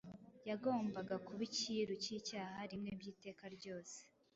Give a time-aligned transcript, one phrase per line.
[0.49, 3.97] yagombaga kuba icyiru cy’icyaha rimwe by’iteka ryose